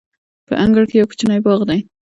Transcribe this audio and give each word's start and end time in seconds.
په 0.47 0.53
انګړ 0.63 0.83
کې 0.89 0.95
یو 0.97 1.09
کوچنی 1.09 1.39
باغ 1.45 1.59
دی. 1.69 1.79